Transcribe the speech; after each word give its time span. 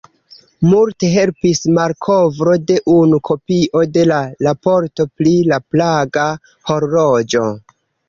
Multe 0.69 1.09
helpis 1.15 1.61
malkovro 1.75 2.57
de 2.73 2.79
unu 2.95 3.21
kopio 3.31 3.85
de 3.99 4.09
la 4.15 4.19
Raporto 4.49 5.09
pri 5.15 5.39
la 5.55 5.65
Praga 5.71 6.29
horloĝo. 6.75 7.51